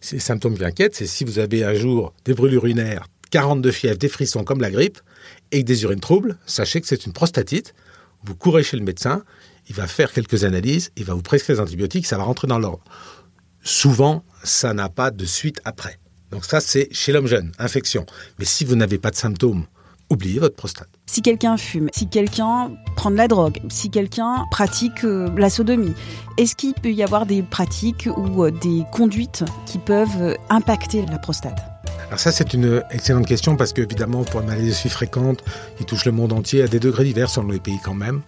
Ces 0.00 0.18
symptômes 0.18 0.56
qui 0.56 0.64
inquiètent, 0.64 0.96
c'est 0.96 1.06
si 1.06 1.24
vous 1.24 1.38
avez 1.38 1.64
un 1.64 1.74
jour 1.74 2.12
des 2.24 2.34
brûlures 2.34 2.64
urinaires, 2.64 3.06
42 3.30 3.70
fièvres, 3.70 3.98
des 3.98 4.08
frissons 4.08 4.44
comme 4.44 4.60
la 4.60 4.70
grippe, 4.70 4.98
et 5.52 5.62
des 5.62 5.84
urines 5.84 6.00
troubles, 6.00 6.38
sachez 6.46 6.80
que 6.80 6.86
c'est 6.86 7.06
une 7.06 7.12
prostatite. 7.12 7.74
Vous 8.24 8.34
courez 8.34 8.62
chez 8.62 8.76
le 8.76 8.84
médecin, 8.84 9.24
il 9.68 9.74
va 9.74 9.86
faire 9.86 10.12
quelques 10.12 10.44
analyses, 10.44 10.90
il 10.96 11.04
va 11.04 11.14
vous 11.14 11.22
prescrire 11.22 11.56
des 11.56 11.62
antibiotiques, 11.62 12.06
ça 12.06 12.16
va 12.16 12.24
rentrer 12.24 12.48
dans 12.48 12.58
l'ordre. 12.58 12.82
Souvent, 13.62 14.24
ça 14.42 14.74
n'a 14.74 14.88
pas 14.88 15.10
de 15.10 15.24
suite 15.24 15.60
après. 15.64 15.98
Donc 16.30 16.44
ça, 16.44 16.60
c'est 16.60 16.88
chez 16.92 17.12
l'homme 17.12 17.26
jeune, 17.26 17.52
infection. 17.58 18.06
Mais 18.38 18.44
si 18.44 18.64
vous 18.64 18.74
n'avez 18.74 18.98
pas 18.98 19.10
de 19.10 19.16
symptômes, 19.16 19.66
oubliez 20.12 20.38
votre 20.38 20.56
prostate. 20.56 20.88
Si 21.06 21.22
quelqu'un 21.22 21.56
fume, 21.56 21.88
si 21.92 22.08
quelqu'un 22.08 22.70
prend 22.96 23.10
de 23.10 23.16
la 23.16 23.28
drogue, 23.28 23.58
si 23.68 23.90
quelqu'un 23.90 24.44
pratique 24.50 25.04
euh, 25.04 25.28
la 25.36 25.50
sodomie, 25.50 25.94
est-ce 26.38 26.54
qu'il 26.54 26.74
peut 26.74 26.92
y 26.92 27.02
avoir 27.02 27.26
des 27.26 27.42
pratiques 27.42 28.08
ou 28.16 28.44
euh, 28.44 28.50
des 28.50 28.84
conduites 28.92 29.44
qui 29.66 29.78
peuvent 29.78 30.08
euh, 30.20 30.34
impacter 30.50 31.04
la 31.06 31.18
prostate? 31.18 31.58
Alors 32.12 32.20
ça, 32.20 32.30
c'est 32.30 32.52
une 32.52 32.82
excellente 32.90 33.26
question 33.26 33.56
parce 33.56 33.72
qu'évidemment, 33.72 34.22
pour 34.24 34.42
une 34.42 34.46
maladie 34.46 34.68
aussi 34.68 34.90
fréquente 34.90 35.42
qui 35.78 35.86
touche 35.86 36.04
le 36.04 36.12
monde 36.12 36.34
entier 36.34 36.62
à 36.62 36.68
des 36.68 36.78
degrés 36.78 37.04
divers 37.04 37.30
selon 37.30 37.48
les 37.48 37.58
pays 37.58 37.78
quand 37.82 37.94
même, 37.94 38.20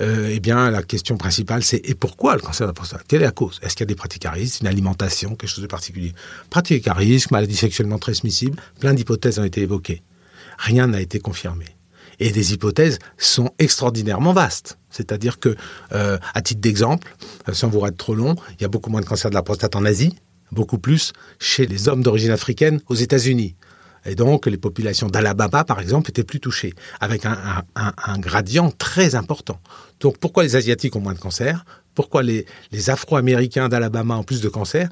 euh, 0.00 0.28
eh 0.32 0.40
bien, 0.40 0.72
la 0.72 0.82
question 0.82 1.16
principale, 1.16 1.62
c'est 1.62 1.80
et 1.88 1.94
pourquoi 1.94 2.34
le 2.34 2.40
cancer 2.40 2.66
de 2.66 2.70
la 2.70 2.74
prostate? 2.74 3.04
Quelle 3.06 3.22
est 3.22 3.26
la 3.26 3.30
cause? 3.30 3.60
Est-ce 3.62 3.76
qu'il 3.76 3.82
y 3.82 3.86
a 3.86 3.86
des 3.86 3.94
pratiques 3.94 4.26
à 4.26 4.32
risque, 4.32 4.62
une 4.62 4.66
alimentation, 4.66 5.36
quelque 5.36 5.50
chose 5.50 5.62
de 5.62 5.68
particulier? 5.68 6.14
Pratiques 6.50 6.88
à 6.88 6.94
risque, 6.94 7.30
maladie 7.30 7.54
sexuellement 7.54 7.98
transmissible, 7.98 8.60
plein 8.80 8.92
d'hypothèses 8.92 9.38
ont 9.38 9.44
été 9.44 9.60
évoquées. 9.60 10.02
Rien 10.58 10.88
n'a 10.88 11.00
été 11.00 11.20
confirmé. 11.20 11.64
Et 12.20 12.30
des 12.30 12.52
hypothèses 12.52 12.98
sont 13.16 13.50
extraordinairement 13.58 14.32
vastes. 14.32 14.78
C'est-à-dire 14.90 15.38
que, 15.38 15.56
euh, 15.92 16.18
à 16.34 16.42
titre 16.42 16.60
d'exemple, 16.60 17.14
euh, 17.48 17.54
sans 17.54 17.68
vous 17.68 17.84
être 17.86 17.96
trop 17.96 18.14
long, 18.14 18.34
il 18.58 18.62
y 18.62 18.64
a 18.64 18.68
beaucoup 18.68 18.90
moins 18.90 19.00
de 19.00 19.06
cancer 19.06 19.30
de 19.30 19.34
la 19.34 19.42
prostate 19.42 19.76
en 19.76 19.84
Asie, 19.84 20.16
beaucoup 20.50 20.78
plus 20.78 21.12
chez 21.38 21.66
les 21.66 21.88
hommes 21.88 22.02
d'origine 22.02 22.30
africaine 22.30 22.80
aux 22.88 22.96
États-Unis. 22.96 23.54
Et 24.04 24.14
donc, 24.14 24.46
les 24.46 24.56
populations 24.56 25.08
d'Alabama, 25.08 25.64
par 25.64 25.80
exemple, 25.80 26.10
étaient 26.10 26.24
plus 26.24 26.40
touchées, 26.40 26.74
avec 27.00 27.24
un, 27.26 28.18
gradient 28.18 28.70
très 28.70 29.14
important. 29.14 29.60
Donc, 30.00 30.18
pourquoi 30.18 30.44
les 30.44 30.56
Asiatiques 30.56 30.96
ont 30.96 31.00
moins 31.00 31.14
de 31.14 31.18
cancer 31.18 31.64
Pourquoi 31.94 32.22
les, 32.22 32.46
les 32.72 32.90
Afro-Américains 32.90 33.68
d'Alabama 33.68 34.16
ont 34.16 34.22
plus 34.22 34.40
de 34.40 34.48
cancer 34.48 34.88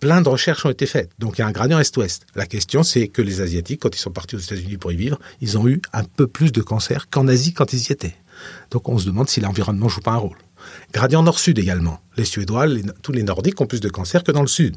Plein 0.00 0.20
de 0.20 0.28
recherches 0.28 0.66
ont 0.66 0.70
été 0.70 0.86
faites. 0.86 1.10
Donc, 1.18 1.38
il 1.38 1.40
y 1.40 1.44
a 1.44 1.46
un 1.46 1.52
gradient 1.52 1.78
est-ouest. 1.78 2.26
La 2.34 2.46
question, 2.46 2.82
c'est 2.82 3.08
que 3.08 3.22
les 3.22 3.40
Asiatiques, 3.40 3.80
quand 3.80 3.94
ils 3.94 3.98
sont 3.98 4.10
partis 4.10 4.36
aux 4.36 4.40
États-Unis 4.40 4.76
pour 4.76 4.92
y 4.92 4.96
vivre, 4.96 5.18
ils 5.40 5.56
ont 5.56 5.66
eu 5.66 5.80
un 5.92 6.04
peu 6.04 6.26
plus 6.26 6.52
de 6.52 6.60
cancer 6.60 7.08
qu'en 7.08 7.28
Asie 7.28 7.54
quand 7.54 7.72
ils 7.72 7.88
y 7.88 7.92
étaient. 7.92 8.16
Donc, 8.70 8.88
on 8.88 8.98
se 8.98 9.06
demande 9.06 9.28
si 9.28 9.40
l'environnement 9.40 9.88
joue 9.88 10.02
pas 10.02 10.12
un 10.12 10.18
rôle. 10.18 10.36
Gradient 10.92 11.22
nord-sud 11.22 11.58
également. 11.58 12.00
Les 12.16 12.24
Suédois, 12.24 12.66
tous 13.02 13.12
les 13.12 13.22
Nordiques 13.22 13.60
ont 13.60 13.66
plus 13.66 13.80
de 13.80 13.88
cancer 13.88 14.22
que 14.24 14.32
dans 14.32 14.42
le 14.42 14.48
sud. 14.48 14.76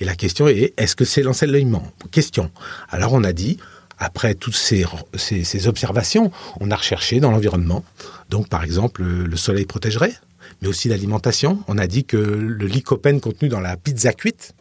Et 0.00 0.04
la 0.04 0.14
question 0.14 0.46
est, 0.46 0.74
est-ce 0.76 0.94
que 0.94 1.04
c'est 1.04 1.22
l'ensoleillement 1.22 1.90
Question. 2.10 2.50
Alors 2.90 3.14
on 3.14 3.24
a 3.24 3.32
dit, 3.32 3.58
après 3.98 4.34
toutes 4.34 4.54
ces, 4.54 4.84
observations, 5.66 6.30
on 6.60 6.70
a 6.70 6.76
recherché 6.76 7.18
dans 7.18 7.30
l'environnement. 7.30 7.84
Donc 8.28 8.48
par 8.48 8.62
exemple, 8.62 9.02
le 9.02 9.36
soleil 9.36 9.64
protégerait, 9.64 10.14
mais 10.60 10.68
aussi 10.68 10.88
l'alimentation. 10.88 11.62
On 11.68 11.78
a 11.78 11.86
dit 11.86 12.04
que 12.04 12.16
le 12.16 12.66
lycopène 12.66 13.20
contenu 13.20 13.48
dans 13.48 13.60
la 13.60 13.76
pizza 13.76 14.12
cuite 14.12 14.54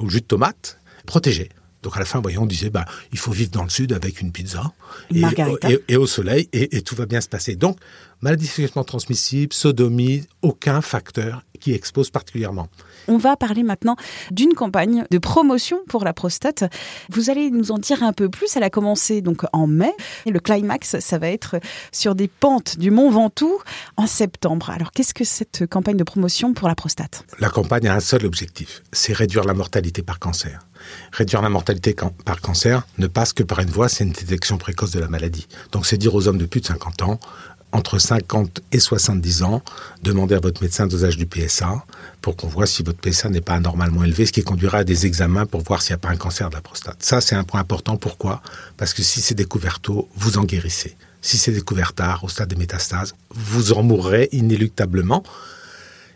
ou 0.00 0.04
le 0.04 0.10
jus 0.10 0.20
de 0.20 0.26
tomate 0.26 0.78
protégeait. 1.06 1.50
Donc 1.84 1.96
à 1.96 1.98
la 1.98 2.06
fin, 2.06 2.20
voyons, 2.20 2.42
on 2.42 2.46
disait, 2.46 2.70
bah, 2.70 2.86
il 3.12 3.18
faut 3.18 3.30
vivre 3.30 3.50
dans 3.50 3.62
le 3.62 3.68
sud 3.68 3.92
avec 3.92 4.22
une 4.22 4.32
pizza 4.32 4.72
et, 5.14 5.96
au 5.96 6.06
soleil 6.06 6.48
et, 6.52 6.80
tout 6.80 6.96
va 6.96 7.04
bien 7.04 7.20
se 7.20 7.28
passer. 7.28 7.56
Donc, 7.56 7.78
maladie 8.22 8.46
sexuellement 8.46 8.84
transmissible, 8.84 9.52
sodomie, 9.52 10.24
aucun 10.40 10.80
facteur 10.80 11.44
qui 11.60 11.72
expose 11.72 12.10
particulièrement. 12.10 12.68
On 13.08 13.16
va 13.16 13.36
parler 13.36 13.62
maintenant 13.62 13.96
d'une 14.30 14.54
campagne 14.54 15.04
de 15.10 15.18
promotion 15.18 15.78
pour 15.88 16.04
la 16.04 16.12
prostate. 16.12 16.64
Vous 17.10 17.30
allez 17.30 17.50
nous 17.50 17.70
en 17.70 17.78
dire 17.78 18.02
un 18.02 18.12
peu 18.12 18.28
plus. 18.28 18.56
Elle 18.56 18.62
a 18.62 18.70
commencé 18.70 19.20
donc 19.20 19.42
en 19.52 19.66
mai. 19.66 19.92
Et 20.26 20.30
le 20.30 20.40
climax, 20.40 20.98
ça 21.00 21.18
va 21.18 21.28
être 21.28 21.56
sur 21.92 22.14
des 22.14 22.28
pentes 22.28 22.78
du 22.78 22.90
Mont 22.90 23.10
Ventoux 23.10 23.58
en 23.96 24.06
septembre. 24.06 24.70
Alors, 24.70 24.92
qu'est-ce 24.92 25.14
que 25.14 25.24
cette 25.24 25.66
campagne 25.66 25.96
de 25.96 26.04
promotion 26.04 26.54
pour 26.54 26.68
la 26.68 26.74
prostate? 26.74 27.24
La 27.38 27.50
campagne 27.50 27.88
a 27.88 27.94
un 27.94 28.00
seul 28.00 28.24
objectif, 28.24 28.82
c'est 28.92 29.12
réduire 29.12 29.44
la 29.44 29.54
mortalité 29.54 30.02
par 30.02 30.18
cancer. 30.18 30.60
Réduire 31.12 31.42
la 31.42 31.48
mortalité 31.48 31.94
par 32.24 32.40
cancer 32.40 32.86
ne 32.98 33.06
passe 33.06 33.32
que 33.32 33.42
par 33.42 33.60
une 33.60 33.70
voie, 33.70 33.88
c'est 33.88 34.04
une 34.04 34.12
détection 34.12 34.58
précoce 34.58 34.90
de 34.90 35.00
la 35.00 35.08
maladie. 35.08 35.46
Donc 35.72 35.86
c'est 35.86 35.96
dire 35.96 36.14
aux 36.14 36.28
hommes 36.28 36.38
de 36.38 36.46
plus 36.46 36.60
de 36.60 36.66
50 36.66 37.02
ans, 37.02 37.20
entre 37.74 37.98
50 37.98 38.60
et 38.72 38.78
70 38.78 39.42
ans, 39.42 39.62
demandez 40.02 40.36
à 40.36 40.40
votre 40.40 40.62
médecin 40.62 40.86
dosage 40.86 41.16
du 41.16 41.26
PSA 41.26 41.84
pour 42.22 42.36
qu'on 42.36 42.46
voit 42.46 42.66
si 42.66 42.84
votre 42.84 43.00
PSA 43.00 43.28
n'est 43.28 43.40
pas 43.40 43.54
anormalement 43.54 44.04
élevé, 44.04 44.26
ce 44.26 44.32
qui 44.32 44.44
conduira 44.44 44.78
à 44.78 44.84
des 44.84 45.06
examens 45.06 45.44
pour 45.44 45.60
voir 45.62 45.82
s'il 45.82 45.92
n'y 45.92 45.96
a 45.96 45.98
pas 45.98 46.10
un 46.10 46.16
cancer 46.16 46.48
de 46.50 46.54
la 46.54 46.60
prostate. 46.60 47.02
Ça, 47.02 47.20
c'est 47.20 47.34
un 47.34 47.42
point 47.42 47.60
important. 47.60 47.96
Pourquoi? 47.96 48.42
Parce 48.76 48.94
que 48.94 49.02
si 49.02 49.20
c'est 49.20 49.34
découvert 49.34 49.80
tôt, 49.80 50.08
vous 50.14 50.38
en 50.38 50.44
guérissez. 50.44 50.96
Si 51.20 51.36
c'est 51.36 51.50
découvert 51.50 51.94
tard, 51.94 52.22
au 52.22 52.28
stade 52.28 52.48
des 52.48 52.56
métastases, 52.56 53.14
vous 53.30 53.72
en 53.72 53.82
mourrez 53.82 54.28
inéluctablement 54.30 55.24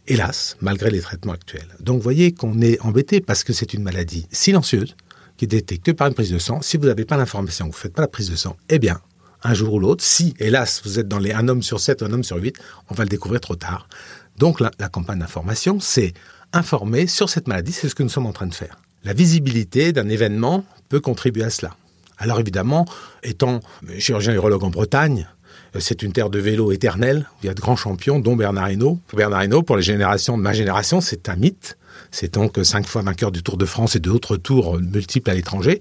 hélas, 0.07 0.57
malgré 0.61 0.91
les 0.91 1.01
traitements 1.01 1.33
actuels. 1.33 1.69
Donc 1.81 2.01
voyez 2.01 2.33
qu'on 2.33 2.61
est 2.61 2.81
embêté 2.81 3.21
parce 3.21 3.43
que 3.43 3.53
c'est 3.53 3.75
une 3.75 3.83
maladie 3.83 4.29
silencieuse 4.31 4.95
qui 5.37 5.45
est 5.45 5.49
détectée 5.49 5.93
par 5.93 6.07
une 6.07 6.15
prise 6.15 6.31
de 6.31 6.39
sang. 6.39 6.63
Si 6.63 6.77
vous 6.77 6.87
n'avez 6.87 7.05
pas 7.05 7.17
l'information, 7.17 7.67
vous 7.67 7.73
ne 7.73 7.77
faites 7.77 7.93
pas 7.93 8.03
la 8.03 8.09
prise 8.09 8.31
de 8.31 8.37
sang, 8.37 8.57
eh 8.69 8.79
bien, 8.79 9.01
un 9.43 9.55
jour 9.55 9.75
ou 9.75 9.79
l'autre, 9.79 10.05
si, 10.05 10.35
hélas, 10.39 10.83
vous 10.85 10.99
êtes 10.99 11.09
dans 11.09 11.19
les 11.19 11.33
un 11.33 11.49
homme 11.49 11.63
sur 11.63 11.81
sept 11.81 12.03
un 12.03 12.13
homme 12.13 12.25
sur 12.25 12.37
huit, 12.37 12.57
on 12.91 12.95
va 12.95 13.05
le 13.05 13.09
découvrir 13.09 13.41
trop 13.41 13.57
tard. 13.57 13.89
Donc 14.37 14.61
la, 14.61 14.71
campagne 14.89 15.19
d'information, 15.19 15.81
c'est 15.81 16.15
informer 16.53 17.07
sur 17.07 17.29
cette 17.29 17.49
maladie, 17.49 17.73
c'est 17.73 17.89
ce 17.89 17.95
que 17.95 18.03
nous 18.03 18.09
sommes 18.09 18.27
en 18.27 18.33
train 18.33 18.47
de 18.47 18.55
faire. 18.55 18.79
La 19.05 19.13
visibilité 19.13 19.93
d'un 19.93 20.09
événement 20.09 20.65
peut 20.89 21.01
contribuer 21.01 21.45
à 21.45 21.51
cela. 21.51 21.77
Alors 22.19 22.41
évidemment, 22.41 22.85
étant 23.23 23.61
chirurgien 23.99 24.33
urologue 24.35 24.65
en 24.65 24.71
Bretagne, 24.71 25.29
euh, 25.77 25.81
c'est 25.81 26.03
une 26.03 26.13
terre 26.13 26.31
de 26.31 26.39
vélo 26.39 26.73
éternelle. 26.73 27.29
Il 27.43 27.47
y 27.47 27.49
a 27.49 27.55
de 27.55 27.61
grands 27.61 27.77
champions, 27.77 28.19
dont 28.19 28.37
Bernard 28.37 28.71
Hinault. 28.71 28.99
Bernard 29.15 29.45
Hinault, 29.45 29.63
pour 29.63 29.77
les 29.77 29.83
générations 29.83 30.37
de 30.37 30.43
ma 30.43 30.53
génération, 30.53 31.01
c'est 31.01 31.29
un 31.29 31.37
mythe. 31.37 31.79
C'est 32.11 32.35
donc 32.35 32.59
cinq 32.63 32.87
fois 32.87 33.03
vainqueur 33.03 33.31
du 33.31 33.43
Tour 33.43 33.57
de 33.57 33.67
France 33.67 33.95
et 33.95 34.01
d'autres 34.01 34.37
tours 34.37 34.81
multiples 34.81 35.31
à 35.31 35.35
l'étranger. 35.35 35.81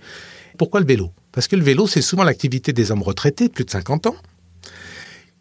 Pourquoi 0.57 0.79
le 0.79 0.85
vélo? 0.85 1.11
Parce 1.37 1.47
que 1.47 1.55
le 1.55 1.61
vélo, 1.61 1.85
c'est 1.85 2.01
souvent 2.01 2.23
l'activité 2.23 2.73
des 2.73 2.89
hommes 2.89 3.03
retraités 3.03 3.47
de 3.47 3.53
plus 3.53 3.63
de 3.63 3.69
50 3.69 4.07
ans 4.07 4.15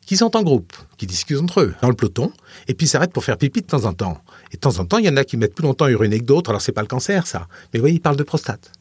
qui 0.04 0.18
sont 0.18 0.36
en 0.36 0.42
groupe, 0.42 0.74
qui 0.98 1.06
discutent 1.06 1.40
entre 1.40 1.62
eux 1.62 1.74
dans 1.80 1.88
le 1.88 1.94
peloton, 1.94 2.34
et 2.68 2.74
puis 2.74 2.86
s'arrêtent 2.86 3.14
pour 3.14 3.24
faire 3.24 3.38
pipi 3.38 3.62
de 3.62 3.66
temps 3.66 3.86
en 3.86 3.94
temps. 3.94 4.20
Et 4.52 4.56
de 4.56 4.60
temps 4.60 4.78
en 4.78 4.84
temps, 4.84 4.98
il 4.98 5.06
y 5.06 5.08
en 5.08 5.16
a 5.16 5.24
qui 5.24 5.38
mettent 5.38 5.54
plus 5.54 5.64
longtemps 5.64 5.86
à 5.86 5.90
uriner 5.90 6.18
que 6.18 6.26
d'autres, 6.26 6.50
alors 6.50 6.60
c'est 6.60 6.72
pas 6.72 6.82
le 6.82 6.86
cancer, 6.86 7.26
ça. 7.26 7.48
Mais 7.72 7.78
vous 7.78 7.84
voyez, 7.84 7.96
ils 7.96 8.00
parlent 8.00 8.18
de 8.18 8.24
prostate. 8.24 8.72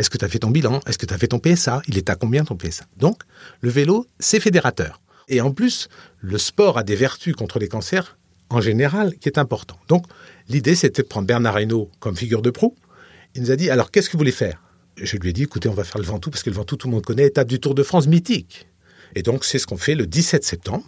Est-ce 0.00 0.10
que 0.10 0.18
tu 0.18 0.24
as 0.24 0.28
fait 0.28 0.40
ton 0.40 0.50
bilan? 0.50 0.80
Est-ce 0.88 0.98
que 0.98 1.06
tu 1.06 1.14
as 1.14 1.16
fait 1.16 1.28
ton 1.28 1.38
PSA 1.38 1.80
Il 1.86 1.96
est 1.96 2.10
à 2.10 2.16
combien 2.16 2.44
ton 2.44 2.56
PSA 2.56 2.86
Donc, 2.96 3.22
le 3.60 3.70
vélo, 3.70 4.08
c'est 4.18 4.40
fédérateur. 4.40 5.00
Et 5.28 5.40
en 5.40 5.52
plus, 5.52 5.88
le 6.22 6.38
sport 6.38 6.76
a 6.76 6.82
des 6.82 6.96
vertus 6.96 7.36
contre 7.36 7.60
les 7.60 7.68
cancers 7.68 8.18
en 8.50 8.60
général 8.60 9.14
qui 9.20 9.28
est 9.28 9.38
important. 9.38 9.78
Donc, 9.86 10.06
l'idée, 10.48 10.74
c'était 10.74 11.02
de 11.02 11.06
prendre 11.06 11.28
Bernard 11.28 11.60
Hinault 11.60 11.88
comme 12.00 12.16
figure 12.16 12.42
de 12.42 12.50
proue. 12.50 12.74
Il 13.36 13.42
nous 13.42 13.52
a 13.52 13.56
dit, 13.56 13.70
alors, 13.70 13.92
qu'est-ce 13.92 14.08
que 14.08 14.14
vous 14.14 14.18
voulez 14.18 14.32
faire? 14.32 14.63
Je 14.96 15.16
lui 15.16 15.30
ai 15.30 15.32
dit, 15.32 15.42
écoutez, 15.42 15.68
on 15.68 15.74
va 15.74 15.84
faire 15.84 16.00
le 16.00 16.06
Ventoux, 16.06 16.30
parce 16.30 16.42
que 16.42 16.50
le 16.50 16.56
Ventoux, 16.56 16.76
tout 16.76 16.88
le 16.88 16.94
monde 16.94 17.04
connaît, 17.04 17.26
étape 17.26 17.48
du 17.48 17.60
Tour 17.60 17.74
de 17.74 17.82
France 17.82 18.06
mythique. 18.06 18.68
Et 19.14 19.22
donc, 19.22 19.44
c'est 19.44 19.58
ce 19.58 19.66
qu'on 19.66 19.76
fait 19.76 19.94
le 19.94 20.06
17 20.06 20.44
septembre. 20.44 20.84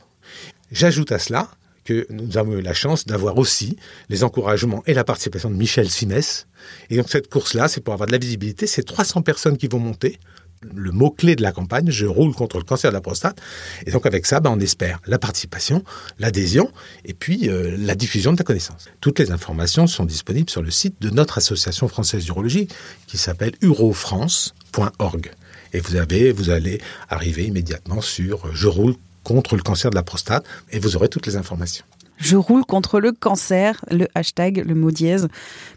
J'ajoute 0.71 1.13
à 1.13 1.19
cela 1.19 1.51
que 1.85 2.07
nous 2.11 2.37
avons 2.37 2.59
eu 2.59 2.63
la 2.63 2.75
chance 2.75 3.07
d'avoir 3.07 3.39
aussi 3.39 3.77
les 4.09 4.25
encouragements 4.25 4.83
et 4.87 4.95
la 4.95 5.05
participation 5.05 5.51
de 5.51 5.55
Michel 5.55 5.89
Simès. 5.89 6.49
Et 6.91 6.97
donc, 6.97 7.09
cette 7.09 7.29
course-là, 7.29 7.69
c'est 7.69 7.81
pour 7.81 7.95
avoir 7.95 8.07
de 8.09 8.13
la 8.13 8.19
visibilité. 8.19 8.67
C'est 8.67 8.83
300 8.83 9.23
personnes 9.23 9.57
qui 9.57 9.69
vont 9.69 9.79
monter 9.79 10.19
le 10.63 10.91
mot-clé 10.93 11.37
de 11.37 11.43
la 11.43 11.53
campagne, 11.53 11.91
je 11.91 12.07
roule 12.07 12.35
contre 12.35 12.59
le 12.59 12.65
cancer 12.65 12.91
de 12.91 12.95
la 12.95 13.01
prostate. 13.01 13.41
Et 13.87 13.91
donc 13.91 14.07
avec 14.07 14.27
ça, 14.27 14.41
ben, 14.41 14.51
on 14.51 14.61
espère 14.61 15.01
la 15.07 15.19
participation, 15.19 15.83
l'adhésion 16.19 16.71
et 17.05 17.15
puis 17.15 17.49
euh, 17.49 17.77
la 17.79 17.95
diffusion 17.95 18.33
de 18.33 18.39
la 18.39 18.45
connaissance. 18.45 18.87
Toutes 19.01 19.19
les 19.19 19.31
informations 19.31 19.87
sont 19.87 20.05
disponibles 20.05 20.51
sur 20.51 20.63
le 20.63 20.71
site 20.71 21.01
de 21.01 21.11
notre 21.11 21.39
association 21.39 21.89
française 21.89 22.25
d'urologie 22.25 22.69
qui 23.07 23.19
s'appelle 23.19 23.53
urofrance.org. 23.61 25.31
Et 25.73 25.81
vous, 25.81 25.97
avez, 25.97 26.33
vous 26.33 26.51
allez 26.51 26.81
arriver 27.09 27.45
immédiatement 27.45 28.01
sur 28.01 28.55
Je 28.55 28.69
roule 28.69 28.95
contre 29.25 29.57
le 29.57 29.63
cancer 29.63 29.91
de 29.91 29.97
la 29.97 30.03
prostate 30.03 30.45
et 30.71 30.79
vous 30.79 30.97
aurez 30.97 31.09
toutes 31.09 31.27
les 31.27 31.37
informations. 31.37 31.85
Je 32.19 32.37
roule 32.37 32.65
contre 32.65 33.01
le 33.01 33.13
cancer, 33.13 33.85
le 33.91 34.09
hashtag, 34.15 34.65
le 34.67 34.75
mot 34.75 34.91
dièse, 34.91 35.29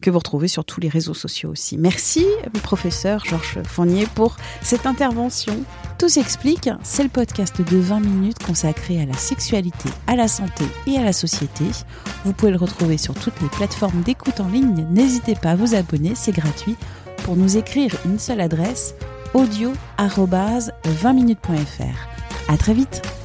que 0.02 0.10
vous 0.10 0.20
retrouvez 0.20 0.48
sur 0.48 0.66
tous 0.66 0.80
les 0.80 0.90
réseaux 0.90 1.14
sociaux 1.14 1.50
aussi. 1.50 1.78
Merci, 1.78 2.26
professeur 2.64 3.26
Georges 3.26 3.62
Fournier, 3.64 4.08
pour 4.16 4.38
cette 4.62 4.86
intervention. 4.86 5.54
Tout 5.98 6.10
s'explique, 6.10 6.70
c'est 6.82 7.04
le 7.04 7.10
podcast 7.10 7.62
de 7.62 7.78
20 7.78 8.00
minutes 8.00 8.44
consacré 8.44 9.02
à 9.02 9.06
la 9.06 9.14
sexualité, 9.14 9.90
à 10.08 10.16
la 10.16 10.28
santé 10.28 10.64
et 10.88 10.98
à 10.98 11.04
la 11.04 11.14
société. 11.14 11.66
Vous 12.24 12.34
pouvez 12.34 12.52
le 12.52 12.58
retrouver 12.58 12.98
sur 12.98 13.14
toutes 13.14 13.40
les 13.42 13.50
plateformes 13.50 14.02
d'écoute 14.02 14.40
en 14.40 14.48
ligne. 14.48 14.88
N'hésitez 14.92 15.36
pas 15.36 15.52
à 15.52 15.56
vous 15.56 15.76
abonner, 15.76 16.14
c'est 16.16 16.32
gratuit. 16.32 16.76
pour 17.24 17.36
nous 17.36 17.58
écrire 17.58 17.94
une 18.06 18.18
seule 18.18 18.42
adresse 18.42 18.96
audio 19.34 19.74
20minutes.fr. 20.00 22.52
À 22.52 22.58
très 22.58 22.74
vite! 22.74 23.19